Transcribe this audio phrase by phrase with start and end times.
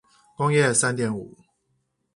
[0.35, 1.37] 工業三點五